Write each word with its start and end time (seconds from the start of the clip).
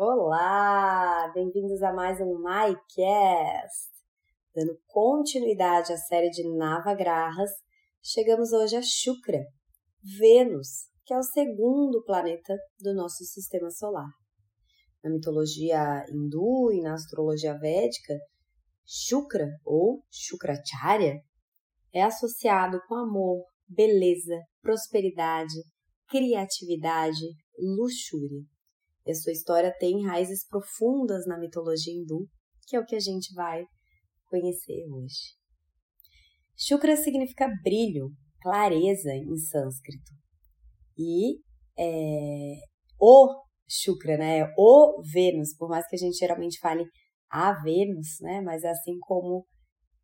Olá, 0.00 1.28
bem-vindos 1.34 1.82
a 1.82 1.92
mais 1.92 2.20
um 2.20 2.38
MyCast. 2.38 3.90
Dando 4.54 4.78
continuidade 4.86 5.92
à 5.92 5.96
série 5.96 6.30
de 6.30 6.48
Navagrahas, 6.56 7.50
chegamos 8.00 8.52
hoje 8.52 8.76
a 8.76 8.80
Shukra, 8.80 9.44
Vênus, 10.20 10.68
que 11.04 11.12
é 11.12 11.18
o 11.18 11.22
segundo 11.24 12.04
planeta 12.04 12.56
do 12.78 12.94
nosso 12.94 13.24
sistema 13.24 13.72
solar. 13.72 14.08
Na 15.02 15.10
mitologia 15.10 16.04
hindu 16.08 16.70
e 16.72 16.80
na 16.80 16.94
astrologia 16.94 17.58
védica, 17.58 18.14
Shukra 18.86 19.48
ou 19.64 20.04
Shukracharya 20.12 21.20
é 21.92 22.04
associado 22.04 22.80
com 22.86 22.94
amor, 22.94 23.44
beleza, 23.66 24.38
prosperidade, 24.62 25.60
criatividade, 26.08 27.26
luxúria. 27.58 28.44
E 29.08 29.10
a 29.10 29.14
sua 29.14 29.32
história 29.32 29.74
tem 29.80 30.04
raízes 30.04 30.46
profundas 30.46 31.24
na 31.26 31.38
mitologia 31.38 31.94
hindu, 31.94 32.28
que 32.66 32.76
é 32.76 32.78
o 32.78 32.84
que 32.84 32.94
a 32.94 33.00
gente 33.00 33.32
vai 33.34 33.64
conhecer 34.26 34.84
hoje. 34.92 35.34
Shukra 36.54 36.94
significa 36.94 37.48
brilho, 37.64 38.10
clareza 38.42 39.14
em 39.14 39.34
sânscrito. 39.38 40.12
E 40.98 41.38
é, 41.78 42.56
o 43.00 43.34
Shukra, 43.66 44.18
né? 44.18 44.44
O 44.58 45.00
Vênus, 45.10 45.56
por 45.56 45.70
mais 45.70 45.88
que 45.88 45.96
a 45.96 45.98
gente 45.98 46.18
geralmente 46.18 46.58
fale 46.58 46.84
a 47.30 47.54
Vênus, 47.62 48.18
né? 48.20 48.42
Mas 48.42 48.62
assim 48.62 48.98
como 49.00 49.46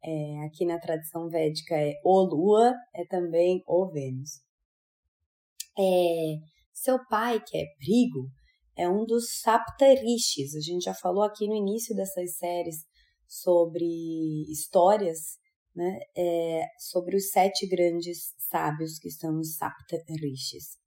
é, 0.02 0.46
aqui 0.46 0.64
na 0.64 0.80
tradição 0.80 1.28
védica 1.28 1.74
é 1.76 1.92
o 2.02 2.22
Lua, 2.22 2.72
é 2.94 3.04
também 3.04 3.62
o 3.66 3.86
Vênus. 3.90 4.40
É, 5.78 6.36
seu 6.72 6.98
pai, 7.06 7.38
que 7.46 7.58
é 7.58 7.64
Brigo, 7.78 8.30
é 8.76 8.88
um 8.88 9.04
dos 9.04 9.40
Saptarishis. 9.40 10.54
A 10.54 10.60
gente 10.60 10.84
já 10.84 10.94
falou 10.94 11.22
aqui 11.22 11.46
no 11.46 11.54
início 11.54 11.94
dessas 11.94 12.36
séries 12.36 12.76
sobre 13.26 13.84
histórias, 14.50 15.18
né, 15.74 15.98
é, 16.16 16.66
sobre 16.78 17.16
os 17.16 17.30
sete 17.30 17.66
grandes 17.66 18.34
sábios 18.38 18.98
que 18.98 19.08
estão 19.08 19.32
nos 19.32 19.56
Saptarishis. 19.56 20.78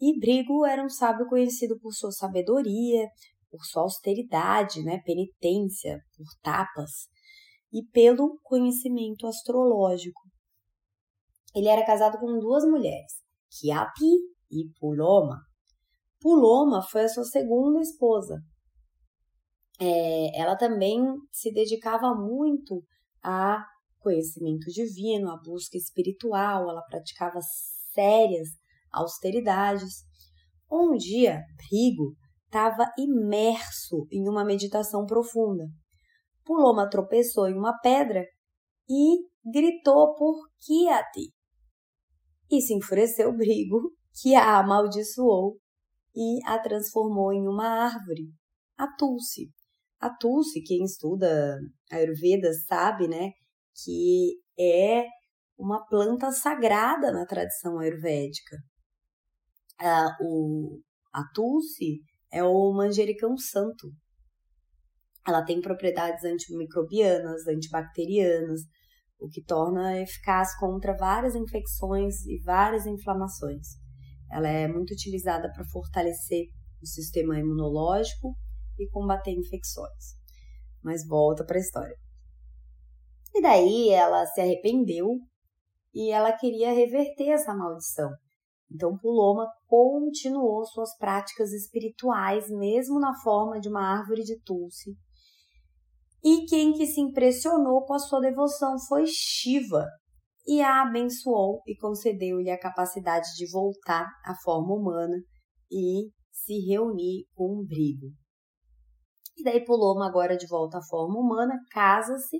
E 0.00 0.18
Brigo 0.18 0.66
era 0.66 0.84
um 0.84 0.88
sábio 0.88 1.26
conhecido 1.28 1.78
por 1.78 1.92
sua 1.92 2.10
sabedoria, 2.10 3.08
por 3.50 3.64
sua 3.64 3.82
austeridade, 3.82 4.82
né, 4.82 5.00
penitência, 5.04 6.00
por 6.16 6.26
tapas 6.42 7.08
e 7.72 7.84
pelo 7.84 8.38
conhecimento 8.42 9.26
astrológico. 9.26 10.20
Ele 11.54 11.68
era 11.68 11.84
casado 11.84 12.18
com 12.18 12.38
duas 12.38 12.64
mulheres, 12.64 13.12
Kiati 13.50 14.16
e 14.50 14.68
Puloma. 14.80 15.38
Puloma 16.22 16.80
foi 16.80 17.02
a 17.02 17.08
sua 17.08 17.24
segunda 17.24 17.80
esposa. 17.80 18.40
É, 19.80 20.40
ela 20.40 20.56
também 20.56 21.02
se 21.32 21.52
dedicava 21.52 22.14
muito 22.14 22.84
a 23.20 23.64
conhecimento 23.98 24.70
divino, 24.70 25.30
a 25.30 25.36
busca 25.36 25.76
espiritual, 25.76 26.70
ela 26.70 26.82
praticava 26.82 27.40
sérias 27.92 28.48
austeridades. 28.92 30.04
Um 30.70 30.94
dia, 30.94 31.40
Brigo 31.56 32.14
estava 32.44 32.88
imerso 32.96 34.06
em 34.12 34.28
uma 34.28 34.44
meditação 34.44 35.04
profunda. 35.04 35.64
Puloma 36.44 36.88
tropeçou 36.88 37.48
em 37.48 37.54
uma 37.54 37.76
pedra 37.80 38.24
e 38.88 39.26
gritou 39.44 40.14
por 40.14 40.36
Kiati. 40.64 41.32
E 42.48 42.60
se 42.60 42.74
enfureceu 42.74 43.34
Brigo, 43.36 43.92
que 44.20 44.34
a 44.34 44.58
amaldiçoou 44.58 45.61
e 46.14 46.38
a 46.46 46.58
transformou 46.58 47.32
em 47.32 47.46
uma 47.46 47.66
árvore, 47.66 48.28
a 48.76 48.86
Tulsi. 48.96 49.50
A 50.00 50.10
Tulsi, 50.10 50.62
quem 50.62 50.84
estuda 50.84 51.58
Ayurveda 51.90 52.52
sabe, 52.66 53.08
né, 53.08 53.30
que 53.82 54.40
é 54.58 55.06
uma 55.56 55.84
planta 55.86 56.30
sagrada 56.32 57.12
na 57.12 57.24
tradição 57.24 57.78
ayurvédica. 57.78 58.56
Ah, 59.78 60.16
o, 60.20 60.80
a 61.12 61.22
Tulsi 61.34 62.00
é 62.32 62.42
o 62.42 62.72
manjericão 62.72 63.36
santo. 63.36 63.88
Ela 65.26 65.44
tem 65.44 65.60
propriedades 65.60 66.24
antimicrobianas, 66.24 67.46
antibacterianas, 67.46 68.62
o 69.20 69.28
que 69.28 69.42
torna 69.44 70.00
eficaz 70.00 70.58
contra 70.58 70.96
várias 70.96 71.36
infecções 71.36 72.26
e 72.26 72.42
várias 72.42 72.86
inflamações. 72.86 73.81
Ela 74.32 74.48
é 74.48 74.66
muito 74.66 74.92
utilizada 74.92 75.52
para 75.52 75.64
fortalecer 75.66 76.46
o 76.82 76.86
sistema 76.86 77.38
imunológico 77.38 78.34
e 78.78 78.88
combater 78.88 79.32
infecções. 79.32 80.16
Mas 80.82 81.06
volta 81.06 81.44
para 81.44 81.58
a 81.58 81.60
história. 81.60 81.96
E 83.34 83.40
daí 83.40 83.90
ela 83.90 84.26
se 84.26 84.40
arrependeu 84.40 85.08
e 85.94 86.10
ela 86.10 86.32
queria 86.32 86.72
reverter 86.72 87.28
essa 87.28 87.54
maldição. 87.54 88.10
Então 88.70 88.96
Puloma 88.98 89.46
continuou 89.66 90.64
suas 90.64 90.96
práticas 90.96 91.52
espirituais, 91.52 92.48
mesmo 92.48 92.98
na 92.98 93.14
forma 93.22 93.60
de 93.60 93.68
uma 93.68 93.98
árvore 93.98 94.22
de 94.22 94.40
Tulsi. 94.42 94.96
E 96.24 96.46
quem 96.46 96.72
que 96.72 96.86
se 96.86 97.00
impressionou 97.00 97.84
com 97.84 97.94
a 97.94 97.98
sua 97.98 98.20
devoção 98.20 98.78
foi 98.88 99.04
Shiva, 99.06 99.86
e 100.46 100.60
a 100.60 100.82
abençoou 100.82 101.62
e 101.66 101.76
concedeu-lhe 101.76 102.50
a 102.50 102.58
capacidade 102.58 103.28
de 103.36 103.50
voltar 103.50 104.06
à 104.24 104.34
forma 104.42 104.74
humana 104.74 105.16
e 105.70 106.10
se 106.30 106.58
reunir 106.66 107.26
com 107.34 107.60
um 107.60 107.64
brigo. 107.64 108.12
E 109.36 109.42
daí 109.42 109.64
Puloma, 109.64 110.06
agora 110.06 110.36
de 110.36 110.46
volta 110.46 110.78
à 110.78 110.82
forma 110.82 111.18
humana, 111.18 111.54
casa-se 111.70 112.38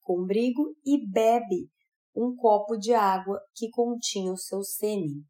com 0.00 0.24
brigo 0.26 0.74
e 0.84 1.08
bebe 1.10 1.70
um 2.14 2.34
copo 2.36 2.76
de 2.76 2.92
água 2.92 3.40
que 3.54 3.70
continha 3.70 4.32
o 4.32 4.36
seu 4.36 4.62
sêmen, 4.62 5.24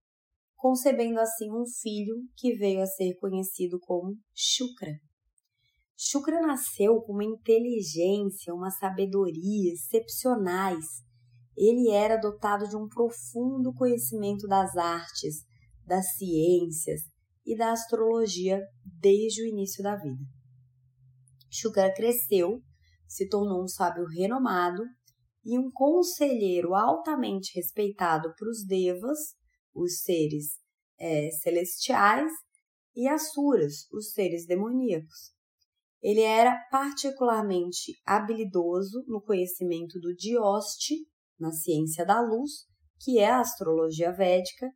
concebendo 0.56 1.21
assim 1.21 1.51
um 1.51 1.65
filho 1.81 2.17
que 2.37 2.55
veio 2.55 2.83
a 2.83 2.87
ser 2.87 3.15
conhecido 3.19 3.79
como 3.81 4.17
Shukra. 4.35 4.93
Shukra 5.97 6.41
nasceu 6.41 7.01
com 7.03 7.12
uma 7.12 7.25
inteligência, 7.25 8.53
uma 8.53 8.71
sabedoria 8.71 9.73
excepcionais 9.73 10.85
ele 11.56 11.91
era 11.91 12.16
dotado 12.16 12.69
de 12.69 12.76
um 12.76 12.88
profundo 12.88 13.72
conhecimento 13.75 14.47
das 14.47 14.76
artes, 14.76 15.44
das 15.87 16.16
ciências 16.16 17.03
e 17.44 17.56
da 17.56 17.72
astrologia 17.72 18.60
desde 18.84 19.42
o 19.42 19.47
início 19.47 19.82
da 19.82 19.97
vida. 19.97 20.22
Shukra 21.50 21.93
cresceu, 21.94 22.60
se 23.06 23.28
tornou 23.28 23.62
um 23.62 23.69
sábio 23.69 24.04
renomado 24.06 24.82
e 25.44 25.59
um 25.59 25.70
conselheiro 25.70 26.75
altamente 26.75 27.53
respeitado 27.54 28.34
por 28.37 28.48
os 28.48 28.64
devas, 28.66 29.19
os 29.75 30.00
seres 30.00 30.59
é, 30.98 31.31
celestiais, 31.31 32.32
e 32.97 33.09
asuras, 33.09 33.91
os 33.93 34.12
seres 34.12 34.47
demoníacos. 34.47 35.32
Ele 36.00 36.20
era 36.20 36.56
particularmente 36.70 37.93
habilidoso 38.04 39.04
no 39.06 39.20
conhecimento 39.20 39.98
do 39.98 40.14
dioste 40.14 40.94
na 41.39 41.53
ciência 41.53 42.05
da 42.05 42.21
luz, 42.21 42.67
que 43.00 43.19
é 43.19 43.31
a 43.31 43.41
astrologia 43.41 44.12
védica, 44.12 44.71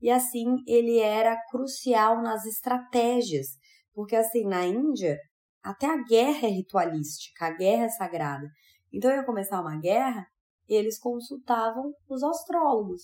e 0.00 0.10
assim 0.10 0.56
ele 0.66 0.98
era 0.98 1.36
crucial 1.50 2.22
nas 2.22 2.44
estratégias, 2.44 3.46
porque 3.92 4.16
assim 4.16 4.44
na 4.44 4.66
Índia 4.66 5.18
até 5.62 5.86
a 5.86 6.02
guerra 6.02 6.46
é 6.46 6.50
ritualística, 6.50 7.46
a 7.46 7.50
guerra 7.56 7.84
é 7.84 7.88
sagrada. 7.88 8.46
Então 8.92 9.10
ia 9.10 9.24
começar 9.24 9.60
uma 9.60 9.78
guerra, 9.78 10.26
eles 10.68 10.98
consultavam 10.98 11.92
os 12.08 12.22
astrólogos, 12.22 13.02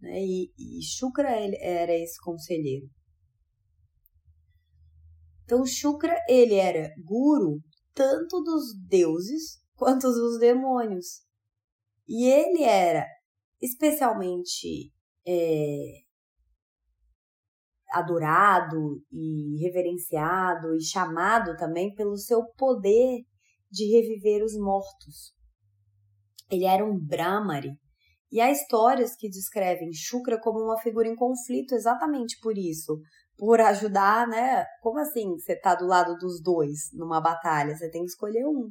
né? 0.00 0.20
E, 0.22 0.50
e 0.58 0.82
Shukra 0.82 1.28
era 1.30 1.92
esse 1.92 2.18
conselheiro. 2.22 2.88
Então 5.44 5.64
Shukra 5.66 6.16
ele 6.28 6.54
era 6.54 6.94
guru 7.04 7.60
tanto 7.94 8.42
dos 8.42 8.74
deuses 8.86 9.60
quanto 9.74 10.08
dos 10.08 10.38
demônios. 10.38 11.22
E 12.08 12.24
ele 12.24 12.62
era 12.62 13.06
especialmente 13.60 14.90
é, 15.26 16.02
adorado 17.90 19.02
e 19.12 19.60
reverenciado 19.62 20.74
e 20.74 20.82
chamado 20.82 21.56
também 21.56 21.94
pelo 21.94 22.16
seu 22.16 22.44
poder 22.56 23.22
de 23.70 23.84
reviver 23.90 24.42
os 24.42 24.56
mortos. 24.56 25.34
Ele 26.50 26.64
era 26.64 26.84
um 26.84 26.98
Brahmari. 26.98 27.72
E 28.30 28.40
há 28.40 28.50
histórias 28.50 29.16
que 29.16 29.28
descrevem 29.28 29.92
Shukra 29.92 30.38
como 30.40 30.60
uma 30.60 30.78
figura 30.78 31.08
em 31.08 31.16
conflito 31.16 31.74
exatamente 31.74 32.38
por 32.40 32.56
isso, 32.58 33.00
por 33.38 33.60
ajudar, 33.60 34.26
né? 34.28 34.64
Como 34.82 34.98
assim 34.98 35.32
você 35.38 35.58
tá 35.58 35.74
do 35.74 35.86
lado 35.86 36.14
dos 36.16 36.42
dois 36.42 36.90
numa 36.92 37.20
batalha? 37.20 37.74
Você 37.74 37.90
tem 37.90 38.02
que 38.02 38.08
escolher 38.08 38.46
um 38.46 38.70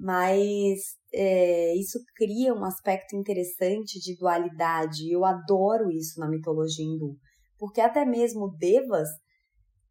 mas 0.00 0.78
é, 1.12 1.74
isso 1.76 1.98
cria 2.16 2.54
um 2.54 2.64
aspecto 2.64 3.14
interessante 3.14 4.00
de 4.00 4.16
dualidade. 4.16 5.12
Eu 5.12 5.26
adoro 5.26 5.90
isso 5.90 6.18
na 6.18 6.26
mitologia 6.26 6.84
hindu, 6.84 7.16
porque 7.58 7.82
até 7.82 8.06
mesmo 8.06 8.56
devas 8.56 9.08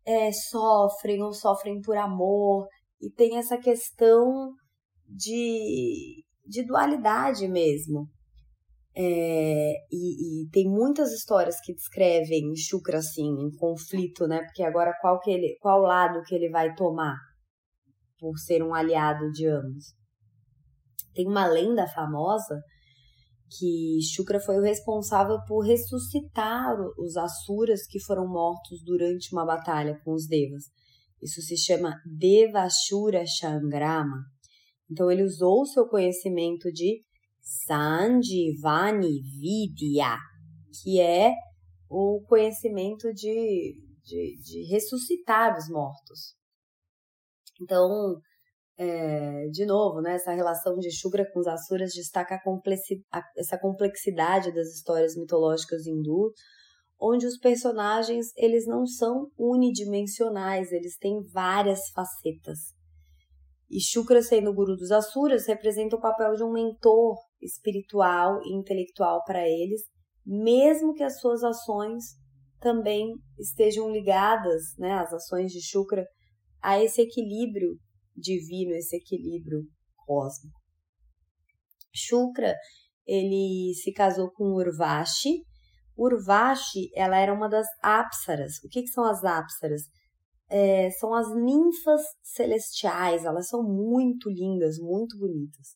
é, 0.04 0.32
sofrem 0.32 1.22
ou 1.22 1.32
sofrem 1.32 1.80
por 1.80 1.96
amor, 1.96 2.68
e 3.00 3.12
tem 3.12 3.38
essa 3.38 3.56
questão 3.60 4.52
de, 5.08 6.24
de 6.44 6.66
dualidade 6.66 7.48
mesmo. 7.48 8.08
É, 8.96 9.74
e, 9.92 10.44
e, 10.44 10.50
tem 10.50 10.68
muitas 10.68 11.14
histórias 11.14 11.62
que 11.62 11.74
descrevem 11.74 12.56
Shukra 12.56 12.98
assim, 12.98 13.28
em 13.28 13.56
conflito, 13.56 14.28
né? 14.28 14.42
Porque 14.42 14.64
agora 14.64 14.92
qual, 15.00 15.20
que 15.20 15.30
ele, 15.30 15.56
qual 15.62 15.80
lado 15.82 16.24
que 16.24 16.34
ele 16.34 16.50
vai 16.50 16.74
tomar 16.74 17.16
por 18.20 18.38
ser 18.40 18.64
um 18.64 18.74
aliado 18.74 19.32
de 19.32 19.48
ambos? 19.48 19.99
Tem 21.14 21.28
uma 21.28 21.48
lenda 21.48 21.88
famosa 21.88 22.62
que 23.58 24.00
Shukra 24.14 24.40
foi 24.40 24.58
o 24.58 24.64
responsável 24.64 25.38
por 25.48 25.66
ressuscitar 25.66 26.76
os 26.98 27.18
Asuras 27.18 27.88
que 27.88 28.00
foram 28.00 28.28
mortos 28.28 28.84
durante 28.84 29.34
uma 29.34 29.46
batalha 29.46 30.00
com 30.04 30.14
os 30.14 30.28
Devas. 30.28 30.66
Isso 31.22 31.42
se 31.42 31.58
chama 31.58 31.96
Devashura 32.06 33.26
Shangrama. 33.26 34.24
Então 34.90 35.12
ele 35.12 35.24
usou 35.24 35.62
o 35.62 35.66
seu 35.66 35.88
conhecimento 35.88 36.72
de 36.72 37.02
Sanjivani 37.42 39.22
Vidya, 39.40 40.16
que 40.82 41.00
é 41.00 41.34
o 41.90 42.24
conhecimento 42.28 43.12
de, 43.14 43.76
de, 44.04 44.38
de 44.42 44.64
ressuscitar 44.72 45.58
os 45.58 45.68
mortos. 45.70 46.36
Então, 47.62 48.20
é, 48.82 49.50
de 49.50 49.66
novo, 49.66 50.00
né, 50.00 50.14
essa 50.14 50.32
relação 50.32 50.78
de 50.78 50.90
Shukra 50.90 51.30
com 51.34 51.42
os 51.42 51.48
Asuras 51.48 51.92
destaca 51.92 52.36
a 52.36 52.42
complexi 52.42 53.04
a, 53.12 53.22
essa 53.38 53.60
complexidade 53.60 54.54
das 54.54 54.70
histórias 54.70 55.18
mitológicas 55.18 55.86
hindu, 55.86 56.32
onde 56.98 57.26
os 57.26 57.38
personagens 57.38 58.28
eles 58.38 58.66
não 58.66 58.86
são 58.86 59.30
unidimensionais, 59.38 60.72
eles 60.72 60.98
têm 60.98 61.22
várias 61.34 61.90
facetas. 61.90 62.74
E 63.70 63.82
Shukra, 63.82 64.22
sendo 64.22 64.50
o 64.50 64.54
guru 64.54 64.78
dos 64.78 64.92
Asuras, 64.92 65.46
representa 65.46 65.98
o 65.98 66.02
papel 66.02 66.36
de 66.36 66.44
um 66.46 66.54
mentor 66.54 67.18
espiritual 67.42 68.40
e 68.46 68.56
intelectual 68.56 69.26
para 69.26 69.46
eles, 69.46 69.82
mesmo 70.26 70.94
que 70.94 71.04
as 71.04 71.20
suas 71.20 71.44
ações 71.44 72.16
também 72.62 73.14
estejam 73.38 73.92
ligadas, 73.92 74.62
né, 74.78 74.94
as 74.94 75.14
ações 75.14 75.52
de 75.52 75.62
Shukra, 75.62 76.06
a 76.62 76.82
esse 76.82 77.02
equilíbrio 77.02 77.78
divino, 78.20 78.74
esse 78.74 78.96
equilíbrio 78.96 79.64
cósmico. 80.06 80.60
Shukra, 81.94 82.56
ele 83.06 83.74
se 83.74 83.92
casou 83.92 84.32
com 84.32 84.54
Urvashi. 84.54 85.44
Urvashi, 85.98 86.90
ela 86.96 87.18
era 87.18 87.34
uma 87.34 87.50
das 87.50 87.68
apsaras. 87.82 88.54
O 88.64 88.70
que, 88.70 88.82
que 88.82 88.88
são 88.88 89.04
as 89.04 89.24
apsaras? 89.24 89.82
É, 90.50 90.90
são 90.92 91.14
as 91.14 91.28
ninfas 91.36 92.02
celestiais, 92.24 93.24
elas 93.24 93.48
são 93.48 93.62
muito 93.64 94.30
lindas, 94.30 94.78
muito 94.80 95.18
bonitas. 95.18 95.76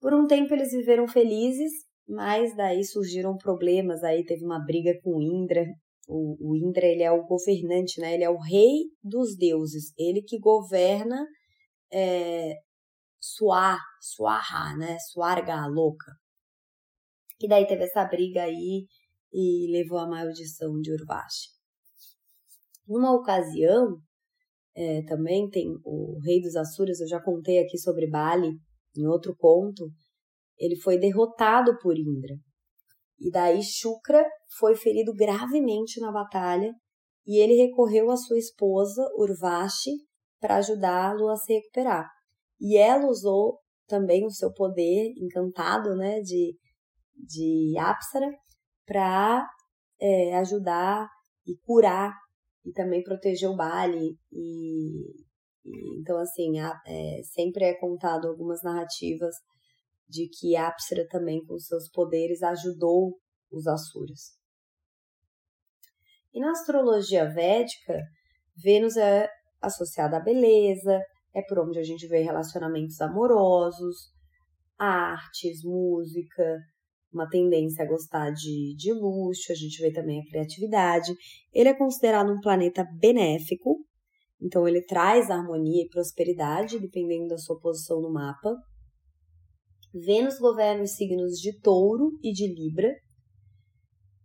Por 0.00 0.12
um 0.12 0.26
tempo 0.26 0.52
eles 0.52 0.72
viveram 0.72 1.08
felizes, 1.08 1.72
mas 2.06 2.54
daí 2.54 2.84
surgiram 2.84 3.36
problemas, 3.36 4.02
aí 4.04 4.24
teve 4.24 4.44
uma 4.44 4.62
briga 4.64 4.92
com 5.02 5.20
Indra. 5.20 5.64
O, 6.06 6.50
o 6.50 6.56
Indra, 6.56 6.86
ele 6.86 7.02
é 7.02 7.10
o 7.10 7.26
governante, 7.26 8.00
né? 8.00 8.14
Ele 8.14 8.24
é 8.24 8.30
o 8.30 8.38
rei 8.38 8.84
dos 9.02 9.36
deuses. 9.36 9.92
Ele 9.98 10.22
que 10.22 10.38
governa 10.38 11.26
é, 11.92 12.54
Suar, 13.20 13.80
Suarra, 14.00 14.76
né? 14.76 14.96
Suarga, 15.10 15.66
louca. 15.66 16.12
E 17.40 17.48
daí 17.48 17.66
teve 17.66 17.84
essa 17.84 18.04
briga 18.04 18.42
aí 18.42 18.86
e 19.32 19.70
levou 19.70 19.98
à 19.98 20.08
maldição 20.08 20.80
de 20.80 20.92
Urvashi. 20.92 21.50
Numa 22.86 23.12
ocasião, 23.12 24.00
é, 24.74 25.02
também 25.02 25.48
tem 25.50 25.66
o 25.84 26.18
rei 26.24 26.40
dos 26.40 26.54
Asuras, 26.54 27.00
eu 27.00 27.08
já 27.08 27.20
contei 27.20 27.58
aqui 27.58 27.76
sobre 27.78 28.08
Bali, 28.08 28.52
em 28.96 29.06
outro 29.06 29.34
conto, 29.36 29.90
ele 30.58 30.76
foi 30.76 30.98
derrotado 30.98 31.76
por 31.78 31.98
Indra. 31.98 32.34
E 33.18 33.30
daí 33.30 33.62
Shukra 33.62 34.24
foi 34.58 34.74
ferido 34.74 35.12
gravemente 35.12 36.00
na 36.00 36.12
batalha 36.12 36.72
e 37.26 37.38
ele 37.38 37.54
recorreu 37.54 38.10
à 38.10 38.16
sua 38.16 38.38
esposa 38.38 39.02
Urvashi 39.16 39.92
para 40.40 40.56
ajudá-lo 40.56 41.28
a 41.28 41.36
se 41.36 41.54
recuperar. 41.54 42.08
E 42.60 42.76
ela 42.76 43.06
usou 43.06 43.58
também 43.86 44.24
o 44.24 44.30
seu 44.30 44.52
poder 44.52 45.12
encantado, 45.18 45.94
né, 45.96 46.20
de, 46.20 46.56
de 47.14 47.74
Apsara 47.78 48.30
para 48.84 49.46
é, 50.00 50.36
ajudar 50.36 51.08
e 51.46 51.56
curar 51.64 52.12
e 52.64 52.72
também 52.72 53.02
proteger 53.02 53.48
o 53.48 53.56
Bali 53.56 54.16
e, 54.32 55.26
então, 56.00 56.18
assim, 56.18 56.58
é, 56.60 57.20
sempre 57.24 57.64
é 57.64 57.74
contado 57.74 58.28
algumas 58.28 58.62
narrativas 58.62 59.34
de 60.08 60.28
que 60.28 60.54
Apsara 60.54 61.06
também, 61.08 61.44
com 61.44 61.58
seus 61.58 61.90
poderes, 61.90 62.42
ajudou 62.42 63.16
os 63.50 63.66
Asuras. 63.66 64.36
E 66.32 66.40
na 66.40 66.50
astrologia 66.50 67.28
védica, 67.32 67.98
Vênus 68.56 68.96
é 68.96 69.28
associada 69.60 70.16
à 70.16 70.20
beleza, 70.20 71.00
é 71.34 71.42
por 71.42 71.58
onde 71.58 71.78
a 71.78 71.82
gente 71.82 72.06
vê 72.06 72.22
relacionamentos 72.22 73.00
amorosos, 73.00 74.10
artes, 74.78 75.62
música, 75.64 76.58
uma 77.12 77.28
tendência 77.28 77.84
a 77.84 77.88
gostar 77.88 78.30
de, 78.30 78.74
de 78.76 78.92
luxo, 78.92 79.50
a 79.50 79.54
gente 79.54 79.80
vê 79.80 79.92
também 79.92 80.20
a 80.20 80.30
criatividade. 80.30 81.12
Ele 81.52 81.68
é 81.68 81.74
considerado 81.74 82.30
um 82.30 82.40
planeta 82.40 82.84
benéfico, 82.98 83.78
então 84.40 84.68
ele 84.68 84.82
traz 84.82 85.30
harmonia 85.30 85.84
e 85.84 85.88
prosperidade, 85.88 86.78
dependendo 86.78 87.28
da 87.28 87.38
sua 87.38 87.58
posição 87.58 88.00
no 88.00 88.12
mapa. 88.12 88.54
Vênus 89.94 90.38
governa 90.38 90.82
os 90.82 90.94
signos 90.94 91.38
de 91.38 91.58
Touro 91.60 92.10
e 92.22 92.32
de 92.32 92.46
Libra. 92.46 92.94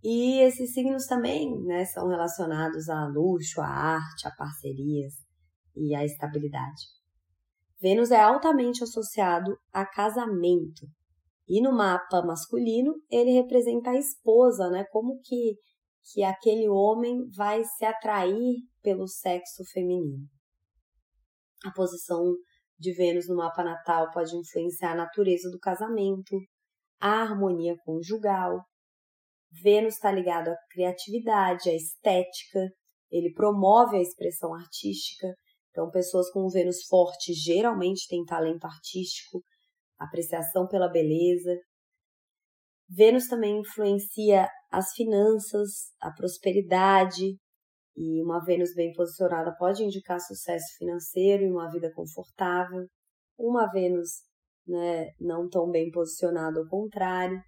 E 0.04 0.40
esses 0.40 0.74
signos 0.74 1.06
também 1.06 1.62
né, 1.64 1.86
são 1.86 2.08
relacionados 2.08 2.90
a 2.90 3.06
luxo, 3.06 3.62
a 3.62 3.68
arte, 3.68 4.28
a 4.28 4.32
parcerias 4.32 5.14
e 5.76 5.94
a 5.94 6.04
estabilidade. 6.04 6.86
Vênus 7.80 8.12
é 8.12 8.20
altamente 8.20 8.84
associado 8.84 9.58
a 9.74 9.86
casamento. 9.86 10.88
E 11.48 11.62
no 11.62 11.72
mapa 11.72 12.22
masculino, 12.22 12.94
ele 13.10 13.32
representa 13.32 13.90
a 13.90 13.98
esposa, 13.98 14.70
né? 14.70 14.86
Como 14.92 15.20
que, 15.24 15.56
que 16.12 16.24
aquele 16.24 16.70
homem 16.70 17.28
vai 17.36 17.64
se 17.64 17.84
atrair 17.84 18.56
pelo 18.82 19.08
sexo 19.08 19.64
feminino. 19.74 20.28
A 21.66 21.72
posição 21.72 22.36
de 22.80 22.94
Vênus 22.94 23.28
no 23.28 23.36
mapa 23.36 23.64
natal 23.64 24.10
pode 24.12 24.36
influenciar 24.36 24.94
a 24.94 24.96
natureza 24.96 25.50
do 25.52 25.60
casamento, 25.60 26.36
a 27.00 27.22
harmonia 27.22 27.76
conjugal. 27.84 28.64
Vênus 29.52 29.96
está 29.96 30.12
ligado 30.12 30.50
à 30.50 30.56
criatividade, 30.70 31.70
à 31.70 31.76
estética, 31.76 32.70
ele 33.12 33.34
promove 33.34 33.98
a 33.98 34.02
expressão 34.02 34.54
artística. 34.54 35.28
Então, 35.70 35.90
pessoas 35.90 36.30
com 36.32 36.48
Vênus 36.48 36.86
forte 36.88 37.34
geralmente 37.34 38.08
têm 38.08 38.24
talento 38.24 38.66
artístico, 38.66 39.44
apreciação 40.00 40.68
pela 40.68 40.90
beleza. 40.90 41.58
Vênus 42.90 43.28
também 43.28 43.60
influencia 43.60 44.50
as 44.70 44.94
finanças, 44.94 45.70
a 46.00 46.12
prosperidade, 46.12 47.38
e 47.96 48.22
uma 48.24 48.44
Vênus 48.44 48.74
bem 48.74 48.94
posicionada 48.94 49.54
pode 49.58 49.84
indicar 49.84 50.20
sucesso 50.20 50.78
financeiro 50.78 51.44
e 51.44 51.52
uma 51.52 51.70
vida 51.70 51.92
confortável. 51.94 52.86
Uma 53.38 53.70
Vênus 53.72 54.10
né, 54.66 55.12
não 55.20 55.50
tão 55.50 55.70
bem 55.70 55.92
posicionada, 55.92 56.60
ao 56.60 56.68
contrário. 56.68 57.42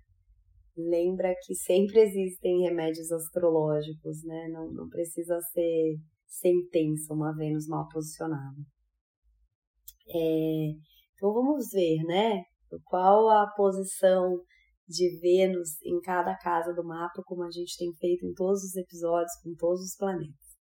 Lembra 0.75 1.35
que 1.45 1.53
sempre 1.55 1.99
existem 1.99 2.61
remédios 2.61 3.11
astrológicos, 3.11 4.23
né? 4.23 4.49
Não, 4.49 4.71
não 4.71 4.89
precisa 4.89 5.39
ser 5.51 5.97
sentença 6.25 7.13
uma 7.13 7.35
Vênus 7.35 7.67
mal 7.67 7.87
posicionada. 7.89 8.57
É, 10.07 10.69
então 11.15 11.33
vamos 11.33 11.69
ver, 11.71 12.03
né? 12.03 12.43
Qual 12.85 13.29
a 13.29 13.47
posição 13.55 14.41
de 14.87 15.19
Vênus 15.19 15.81
em 15.83 15.99
cada 16.01 16.35
casa 16.35 16.73
do 16.73 16.83
mapa, 16.83 17.21
como 17.25 17.43
a 17.43 17.51
gente 17.51 17.77
tem 17.77 17.93
feito 17.93 18.25
em 18.25 18.33
todos 18.33 18.63
os 18.63 18.75
episódios 18.75 19.31
com 19.41 19.53
todos 19.55 19.81
os 19.81 19.95
planetas. 19.95 20.53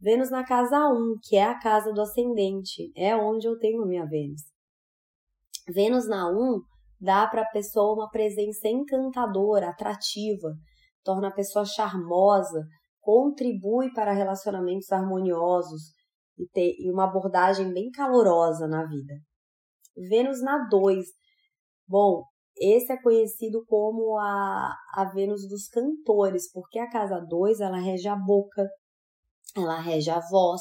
Vênus 0.00 0.30
na 0.30 0.44
casa 0.44 0.88
1, 0.88 1.18
que 1.22 1.36
é 1.36 1.44
a 1.44 1.58
casa 1.58 1.92
do 1.92 2.00
ascendente, 2.00 2.92
é 2.96 3.16
onde 3.16 3.48
eu 3.48 3.58
tenho 3.58 3.86
minha 3.86 4.06
Vênus. 4.06 4.42
Vênus 5.68 6.08
na 6.08 6.30
1 6.30 6.60
dá 7.00 7.26
para 7.26 7.42
a 7.42 7.50
pessoa 7.50 7.94
uma 7.94 8.10
presença 8.10 8.68
encantadora, 8.68 9.70
atrativa, 9.70 10.54
torna 11.02 11.28
a 11.28 11.34
pessoa 11.34 11.64
charmosa, 11.64 12.64
contribui 13.00 13.92
para 13.92 14.12
relacionamentos 14.12 14.90
harmoniosos 14.92 15.92
e, 16.38 16.46
ter, 16.48 16.74
e 16.78 16.90
uma 16.90 17.04
abordagem 17.04 17.72
bem 17.72 17.90
calorosa 17.90 18.66
na 18.66 18.84
vida. 18.84 19.14
Vênus 19.96 20.42
na 20.42 20.68
2. 20.68 21.06
Bom, 21.86 22.22
esse 22.60 22.92
é 22.92 23.00
conhecido 23.00 23.64
como 23.66 24.18
a, 24.18 24.74
a 24.94 25.04
Vênus 25.14 25.48
dos 25.48 25.68
cantores, 25.68 26.50
porque 26.52 26.78
a 26.78 26.90
casa 26.90 27.20
2 27.20 27.60
ela 27.60 27.78
rege 27.78 28.08
a 28.08 28.16
boca, 28.16 28.68
ela 29.56 29.80
rege 29.80 30.10
a 30.10 30.20
voz. 30.20 30.60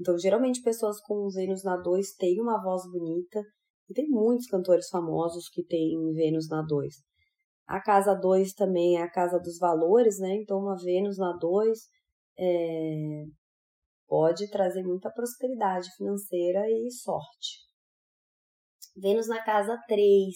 Então, 0.00 0.16
geralmente, 0.18 0.62
pessoas 0.62 1.00
com 1.00 1.28
Vênus 1.28 1.64
na 1.64 1.76
2 1.76 2.14
têm 2.16 2.40
uma 2.40 2.62
voz 2.62 2.82
bonita. 2.90 3.42
E 3.88 3.94
tem 3.94 4.08
muitos 4.08 4.46
cantores 4.46 4.88
famosos 4.88 5.48
que 5.48 5.62
têm 5.64 6.12
Vênus 6.12 6.48
na 6.48 6.62
2. 6.62 6.94
A 7.66 7.80
casa 7.80 8.14
2 8.14 8.52
também 8.54 8.96
é 8.96 9.02
a 9.02 9.10
casa 9.10 9.38
dos 9.38 9.58
valores, 9.58 10.18
né? 10.18 10.34
Então, 10.36 10.58
uma 10.58 10.76
Vênus 10.76 11.18
na 11.18 11.32
2 11.36 11.78
é, 12.38 13.24
pode 14.06 14.50
trazer 14.50 14.82
muita 14.82 15.10
prosperidade 15.10 15.88
financeira 15.96 16.68
e 16.70 16.90
sorte. 16.90 17.68
Vênus 18.96 19.28
na 19.28 19.42
casa 19.44 19.78
3 19.86 20.34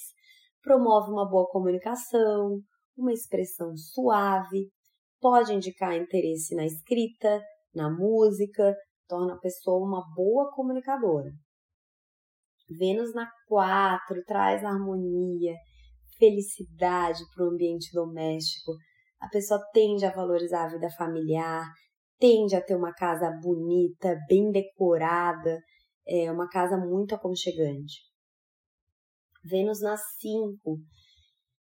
promove 0.62 1.10
uma 1.10 1.28
boa 1.28 1.48
comunicação, 1.48 2.60
uma 2.96 3.12
expressão 3.12 3.76
suave, 3.76 4.70
pode 5.20 5.52
indicar 5.52 5.96
interesse 5.96 6.54
na 6.54 6.64
escrita, 6.64 7.42
na 7.74 7.90
música, 7.90 8.76
torna 9.08 9.34
a 9.34 9.38
pessoa 9.38 9.86
uma 9.86 10.04
boa 10.14 10.50
comunicadora. 10.54 11.30
Vênus 12.78 13.14
na 13.14 13.28
4 13.46 14.22
traz 14.26 14.64
harmonia, 14.64 15.54
felicidade 16.18 17.22
para 17.34 17.44
o 17.44 17.50
ambiente 17.50 17.92
doméstico. 17.92 18.72
A 19.20 19.28
pessoa 19.28 19.60
tende 19.72 20.04
a 20.04 20.10
valorizar 20.10 20.64
a 20.64 20.68
vida 20.68 20.90
familiar, 20.90 21.64
tende 22.18 22.54
a 22.54 22.60
ter 22.60 22.76
uma 22.76 22.92
casa 22.92 23.30
bonita, 23.42 24.16
bem 24.28 24.50
decorada, 24.50 25.60
é 26.06 26.30
uma 26.30 26.48
casa 26.48 26.76
muito 26.76 27.14
aconchegante. 27.14 28.00
Vênus 29.44 29.80
na 29.80 29.96
5 29.96 30.78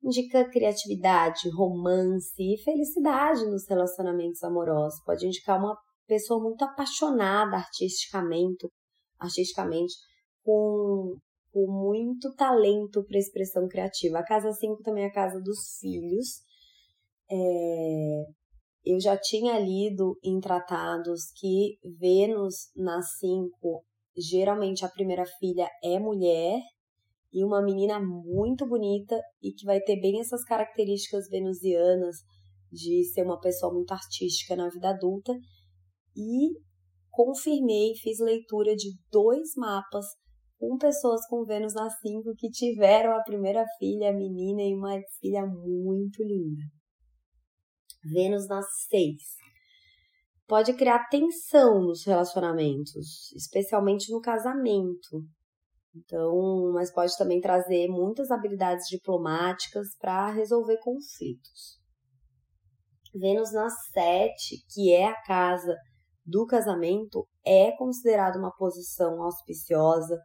indica 0.02 0.48
criatividade, 0.48 1.50
romance 1.50 2.34
e 2.38 2.62
felicidade 2.62 3.44
nos 3.46 3.68
relacionamentos 3.68 4.42
amorosos. 4.42 5.02
Pode 5.04 5.26
indicar 5.26 5.58
uma 5.58 5.76
pessoa 6.06 6.42
muito 6.42 6.64
apaixonada 6.64 7.56
artisticamente, 7.56 8.68
artisticamente 9.18 9.94
com, 10.46 11.18
com 11.52 11.66
muito 11.66 12.32
talento 12.36 13.04
para 13.04 13.18
expressão 13.18 13.66
criativa. 13.66 14.20
A 14.20 14.24
casa 14.24 14.52
5 14.52 14.80
também 14.82 15.02
é 15.02 15.08
a 15.08 15.12
casa 15.12 15.40
dos 15.40 15.76
filhos. 15.80 16.40
É, 17.28 18.24
eu 18.84 19.00
já 19.00 19.18
tinha 19.18 19.58
lido 19.58 20.16
em 20.22 20.38
tratados 20.38 21.32
que 21.34 21.76
Vênus 21.98 22.70
na 22.76 23.02
5, 23.02 23.84
geralmente 24.16 24.84
a 24.84 24.88
primeira 24.88 25.26
filha 25.40 25.68
é 25.82 25.98
mulher 25.98 26.60
e 27.32 27.44
uma 27.44 27.60
menina 27.60 27.98
muito 27.98 28.64
bonita 28.64 29.20
e 29.42 29.52
que 29.52 29.66
vai 29.66 29.80
ter 29.80 30.00
bem 30.00 30.20
essas 30.20 30.44
características 30.44 31.28
venusianas 31.28 32.18
de 32.70 33.04
ser 33.12 33.24
uma 33.24 33.40
pessoa 33.40 33.74
muito 33.74 33.90
artística 33.90 34.54
na 34.54 34.68
vida 34.68 34.90
adulta. 34.90 35.34
E 36.16 36.50
confirmei, 37.10 37.94
fiz 37.96 38.20
leitura 38.20 38.76
de 38.76 38.90
dois 39.10 39.50
mapas 39.56 40.06
com 40.58 40.76
pessoas 40.78 41.26
com 41.28 41.44
Vênus 41.44 41.74
na 41.74 41.88
5 41.90 42.34
que 42.36 42.48
tiveram 42.50 43.12
a 43.12 43.22
primeira 43.22 43.64
filha, 43.78 44.12
menina, 44.12 44.62
e 44.62 44.74
uma 44.74 44.98
filha 45.20 45.46
muito 45.46 46.22
linda. 46.22 46.62
Vênus 48.04 48.48
na 48.48 48.62
6 48.62 49.14
pode 50.46 50.72
criar 50.74 51.08
tensão 51.08 51.80
nos 51.80 52.04
relacionamentos, 52.04 53.32
especialmente 53.32 54.12
no 54.12 54.20
casamento. 54.20 55.24
Então, 55.94 56.72
mas 56.72 56.92
pode 56.92 57.16
também 57.16 57.40
trazer 57.40 57.88
muitas 57.88 58.30
habilidades 58.30 58.86
diplomáticas 58.88 59.88
para 59.98 60.30
resolver 60.30 60.78
conflitos. 60.78 61.80
Vênus 63.14 63.52
na 63.52 63.68
7, 63.70 64.56
que 64.72 64.92
é 64.92 65.06
a 65.06 65.22
casa 65.22 65.74
do 66.24 66.44
casamento, 66.44 67.26
é 67.44 67.72
considerada 67.76 68.38
uma 68.38 68.54
posição 68.54 69.22
auspiciosa, 69.22 70.18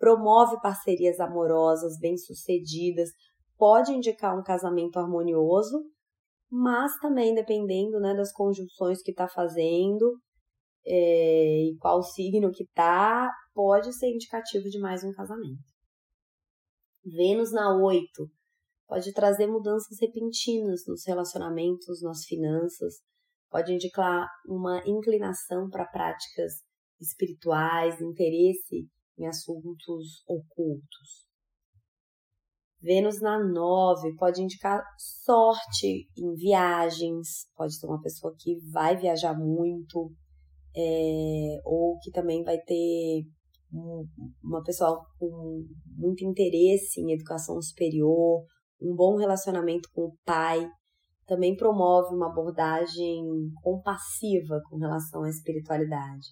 promove 0.00 0.58
parcerias 0.62 1.20
amorosas 1.20 1.98
bem-sucedidas, 2.00 3.10
pode 3.58 3.92
indicar 3.92 4.36
um 4.36 4.42
casamento 4.42 4.98
harmonioso, 4.98 5.84
mas 6.50 6.98
também 7.00 7.34
dependendo 7.34 8.00
né, 8.00 8.14
das 8.14 8.32
conjunções 8.32 9.02
que 9.02 9.10
está 9.10 9.28
fazendo 9.28 10.18
é, 10.86 11.64
e 11.66 11.76
qual 11.78 12.02
signo 12.02 12.50
que 12.50 12.64
está, 12.64 13.30
pode 13.54 13.92
ser 13.92 14.08
indicativo 14.08 14.64
de 14.70 14.80
mais 14.80 15.04
um 15.04 15.12
casamento. 15.12 15.60
Vênus 17.04 17.52
na 17.52 17.76
8 17.76 18.26
pode 18.88 19.12
trazer 19.12 19.46
mudanças 19.46 19.98
repentinas 20.00 20.80
nos 20.88 21.06
relacionamentos, 21.06 22.02
nas 22.02 22.24
finanças, 22.24 22.94
pode 23.50 23.72
indicar 23.72 24.26
uma 24.46 24.82
inclinação 24.86 25.68
para 25.68 25.86
práticas 25.86 26.52
espirituais, 27.00 28.00
interesse 28.00 28.88
em 29.20 29.26
assuntos 29.26 30.24
ocultos. 30.26 31.28
Vênus 32.82 33.20
na 33.20 33.38
9 33.38 34.16
pode 34.16 34.42
indicar 34.42 34.82
sorte 34.98 36.08
em 36.16 36.34
viagens, 36.34 37.46
pode 37.54 37.78
ser 37.78 37.86
uma 37.86 38.00
pessoa 38.00 38.34
que 38.38 38.56
vai 38.72 38.96
viajar 38.96 39.34
muito, 39.38 40.10
é, 40.74 41.60
ou 41.62 41.98
que 41.98 42.10
também 42.10 42.42
vai 42.42 42.58
ter 42.58 43.22
um, 43.70 44.06
uma 44.42 44.62
pessoa 44.62 45.04
com 45.18 45.66
muito 45.94 46.24
interesse 46.24 47.02
em 47.02 47.12
educação 47.12 47.60
superior, 47.60 48.46
um 48.80 48.94
bom 48.96 49.16
relacionamento 49.16 49.90
com 49.92 50.06
o 50.06 50.16
pai, 50.24 50.66
também 51.26 51.54
promove 51.54 52.14
uma 52.14 52.30
abordagem 52.30 53.22
compassiva 53.62 54.58
com 54.70 54.78
relação 54.78 55.22
à 55.22 55.28
espiritualidade. 55.28 56.26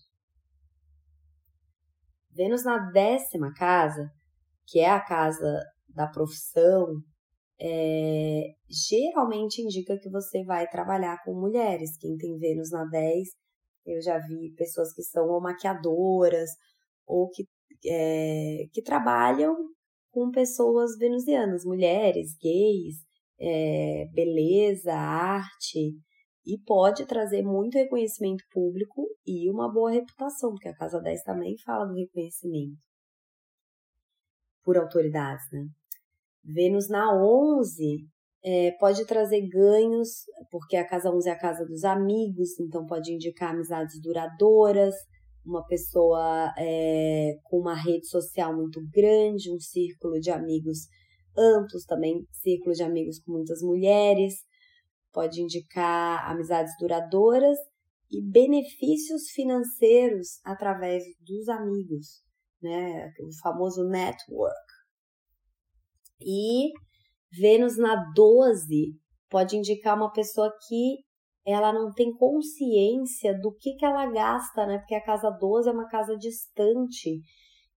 Vênus 2.38 2.64
na 2.64 2.78
décima 2.92 3.52
casa, 3.52 4.08
que 4.64 4.78
é 4.78 4.88
a 4.88 5.00
casa 5.00 5.60
da 5.88 6.06
profissão, 6.06 6.86
é, 7.60 8.54
geralmente 8.68 9.60
indica 9.60 9.98
que 9.98 10.08
você 10.08 10.44
vai 10.44 10.68
trabalhar 10.68 11.20
com 11.24 11.34
mulheres. 11.34 11.98
Quem 11.98 12.16
tem 12.16 12.38
Vênus 12.38 12.70
na 12.70 12.84
10 12.84 13.28
eu 13.84 14.00
já 14.00 14.18
vi 14.18 14.52
pessoas 14.54 14.92
que 14.92 15.02
são 15.02 15.26
ou 15.28 15.40
maquiadoras 15.40 16.50
ou 17.06 17.28
que, 17.28 17.48
é, 17.86 18.66
que 18.72 18.82
trabalham 18.82 19.56
com 20.12 20.30
pessoas 20.30 20.96
venusianas, 20.96 21.64
mulheres, 21.64 22.36
gays, 22.40 22.96
é, 23.40 24.04
beleza, 24.12 24.92
arte, 24.92 25.92
e 26.48 26.58
pode 26.64 27.04
trazer 27.04 27.42
muito 27.42 27.76
reconhecimento 27.76 28.42
público 28.50 29.06
e 29.26 29.50
uma 29.50 29.70
boa 29.70 29.90
reputação, 29.90 30.50
porque 30.52 30.68
a 30.68 30.74
Casa 30.74 30.98
10 30.98 31.22
também 31.22 31.54
fala 31.58 31.84
do 31.84 31.94
reconhecimento 31.94 32.78
por 34.64 34.78
autoridades, 34.78 35.44
né? 35.52 35.66
Vênus 36.42 36.88
na 36.88 37.14
11 37.14 38.06
é, 38.42 38.70
pode 38.78 39.04
trazer 39.04 39.46
ganhos, 39.46 40.24
porque 40.50 40.76
a 40.76 40.86
casa 40.86 41.10
11 41.10 41.28
é 41.28 41.32
a 41.32 41.38
casa 41.38 41.66
dos 41.66 41.84
amigos, 41.84 42.58
então 42.58 42.86
pode 42.86 43.12
indicar 43.12 43.52
amizades 43.52 44.00
duradouras, 44.00 44.94
uma 45.44 45.66
pessoa 45.66 46.52
é, 46.56 47.34
com 47.44 47.58
uma 47.58 47.74
rede 47.74 48.06
social 48.06 48.56
muito 48.56 48.80
grande, 48.90 49.52
um 49.52 49.58
círculo 49.58 50.18
de 50.20 50.30
amigos 50.30 50.86
amplos, 51.36 51.84
também 51.84 52.26
círculo 52.32 52.74
de 52.74 52.82
amigos 52.82 53.18
com 53.20 53.32
muitas 53.32 53.60
mulheres, 53.60 54.34
pode 55.12 55.40
indicar 55.40 56.30
amizades 56.30 56.72
duradouras 56.78 57.58
e 58.10 58.22
benefícios 58.22 59.30
financeiros 59.34 60.40
através 60.44 61.04
dos 61.20 61.48
amigos, 61.48 62.22
né? 62.62 63.10
O 63.20 63.30
famoso 63.42 63.84
network. 63.88 64.56
E 66.20 66.72
Vênus 67.30 67.76
na 67.76 68.10
12 68.14 68.98
pode 69.28 69.56
indicar 69.56 69.96
uma 69.96 70.10
pessoa 70.12 70.50
que 70.66 71.04
ela 71.46 71.72
não 71.72 71.92
tem 71.92 72.12
consciência 72.14 73.38
do 73.38 73.54
que, 73.54 73.74
que 73.74 73.84
ela 73.84 74.10
gasta, 74.10 74.66
né? 74.66 74.78
Porque 74.78 74.94
a 74.94 75.04
casa 75.04 75.30
12 75.30 75.68
é 75.68 75.72
uma 75.72 75.88
casa 75.88 76.16
distante. 76.16 77.22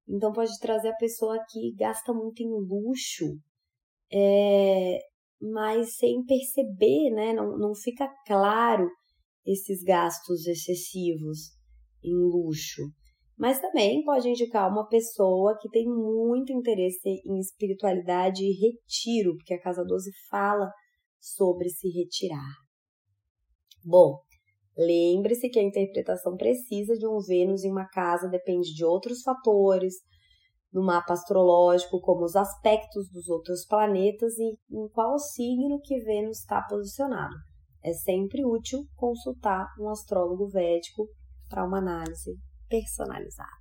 Então 0.08 0.32
pode 0.34 0.58
trazer 0.60 0.90
a 0.90 0.98
pessoa 0.98 1.38
que 1.50 1.74
gasta 1.78 2.14
muito 2.14 2.42
em 2.42 2.50
luxo, 2.50 3.38
é, 4.12 5.00
mas 5.42 5.96
sem 5.96 6.24
perceber, 6.26 7.10
né? 7.12 7.34
Não, 7.34 7.58
não 7.58 7.74
fica 7.74 8.08
claro 8.26 8.90
esses 9.46 9.84
gastos 9.84 10.46
excessivos 10.46 11.50
em 12.04 12.14
luxo 12.14 12.84
mas 13.42 13.60
também 13.60 14.04
pode 14.04 14.30
indicar 14.30 14.72
uma 14.72 14.88
pessoa 14.88 15.58
que 15.60 15.68
tem 15.68 15.88
muito 15.88 16.54
interesse 16.54 17.24
em 17.26 17.40
espiritualidade 17.40 18.44
e 18.44 18.52
retiro, 18.52 19.36
porque 19.36 19.56
a 19.56 19.60
casa 19.60 19.84
12 19.84 20.12
fala 20.30 20.70
sobre 21.20 21.68
se 21.70 21.90
retirar. 21.90 22.54
Bom, 23.84 24.20
lembre-se 24.78 25.50
que 25.50 25.58
a 25.58 25.64
interpretação 25.64 26.38
precisa 26.38 26.94
de 26.96 27.08
um 27.08 27.18
Vênus 27.18 27.64
em 27.64 27.72
uma 27.72 27.88
casa 27.88 28.30
depende 28.30 28.76
de 28.76 28.86
outros 28.86 29.24
fatores 29.24 29.96
no 30.72 30.84
mapa 30.84 31.14
astrológico, 31.14 32.00
como 32.02 32.24
os 32.24 32.36
aspectos 32.36 33.10
dos 33.10 33.28
outros 33.30 33.66
planetas 33.66 34.38
e 34.38 34.58
em 34.72 34.88
qual 34.90 35.20
signo 35.20 35.80
que 35.82 36.00
Vênus 36.00 36.40
está 36.40 36.62
posicionado. 36.62 37.36
É 37.84 37.94
sempre 37.94 38.46
útil 38.46 38.86
consultar 38.96 39.68
um 39.80 39.90
astrólogo 39.90 40.48
védico 40.48 41.08
para 41.50 41.66
uma 41.66 41.80
análise 41.80 42.38
personalizada. 42.70 43.61